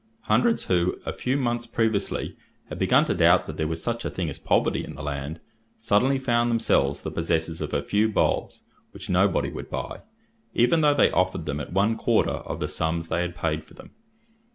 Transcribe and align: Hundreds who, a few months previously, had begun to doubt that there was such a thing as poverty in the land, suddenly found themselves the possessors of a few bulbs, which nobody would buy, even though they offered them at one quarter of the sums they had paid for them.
Hundreds 0.21 0.63
who, 0.63 0.97
a 1.05 1.13
few 1.13 1.37
months 1.37 1.67
previously, 1.67 2.35
had 2.69 2.79
begun 2.79 3.05
to 3.05 3.13
doubt 3.13 3.45
that 3.45 3.55
there 3.57 3.67
was 3.67 3.83
such 3.83 4.03
a 4.03 4.09
thing 4.09 4.31
as 4.31 4.39
poverty 4.39 4.83
in 4.83 4.95
the 4.95 5.03
land, 5.03 5.39
suddenly 5.77 6.17
found 6.17 6.49
themselves 6.49 7.03
the 7.03 7.11
possessors 7.11 7.61
of 7.61 7.71
a 7.71 7.83
few 7.83 8.09
bulbs, 8.09 8.63
which 8.93 9.11
nobody 9.11 9.51
would 9.51 9.69
buy, 9.69 10.01
even 10.55 10.81
though 10.81 10.95
they 10.95 11.11
offered 11.11 11.45
them 11.45 11.59
at 11.59 11.71
one 11.71 11.95
quarter 11.95 12.31
of 12.49 12.59
the 12.59 12.67
sums 12.67 13.09
they 13.09 13.21
had 13.21 13.35
paid 13.35 13.63
for 13.63 13.75
them. 13.75 13.91